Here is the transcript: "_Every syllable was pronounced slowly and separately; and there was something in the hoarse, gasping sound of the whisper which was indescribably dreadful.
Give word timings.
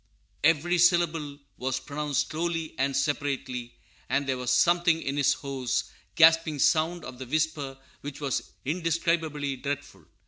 "_Every 0.43 0.79
syllable 0.79 1.37
was 1.59 1.79
pronounced 1.79 2.31
slowly 2.31 2.73
and 2.79 2.97
separately; 2.97 3.75
and 4.09 4.25
there 4.25 4.35
was 4.39 4.49
something 4.49 4.99
in 4.99 5.13
the 5.13 5.21
hoarse, 5.41 5.91
gasping 6.15 6.57
sound 6.57 7.05
of 7.05 7.19
the 7.19 7.27
whisper 7.27 7.77
which 8.01 8.19
was 8.19 8.41
indescribably 8.65 9.57
dreadful. 9.57 10.05